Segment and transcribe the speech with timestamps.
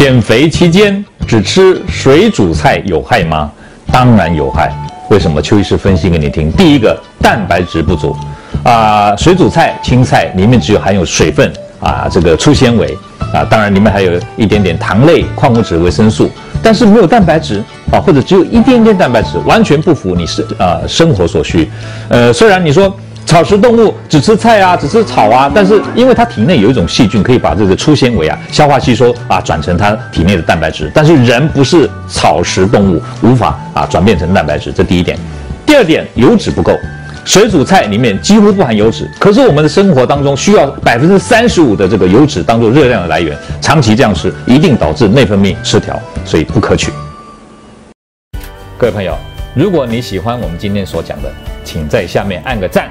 [0.00, 3.52] 减肥期间只吃水煮菜有害吗？
[3.92, 4.72] 当然有害。
[5.10, 5.42] 为什么？
[5.42, 6.50] 邱医师分析给你听。
[6.52, 8.16] 第一个，蛋白质不足
[8.64, 12.96] 啊，水煮菜、青菜里面只有含有水分啊，这个粗纤维
[13.34, 16.30] 啊，当然里面还有一点点糖类、矿物质、维生素，
[16.62, 17.62] 但是没有蛋白质
[17.92, 21.70] 啊，或者只有一点点蛋白质，完全不符你是啊生活所需。
[22.08, 22.90] 呃，虽然你说。
[23.30, 30.90] 草食动物只吃菜啊，只吃草啊，但是因为它体内有一种细菌，可以把这个粗纤维啊消化吸收啊，转成它体内的蛋白质。
[30.92, 34.72] 但是人不是草食动物，无法啊转变成蛋白质。
[34.72, 35.16] 这第一点。
[35.64, 36.72] 第二点，油脂不够。
[37.24, 46.90] 水煮菜里面几乎不含油脂，可是我们的生活当中需要百分之三十五的这个油脂当做热量的来源，长期这样吃一定导致内分泌失调，所以不可取。
[48.76, 49.16] 各位朋友，
[49.54, 51.30] 如果你喜欢我们今天所讲的，
[51.62, 52.90] 请在下面按个赞。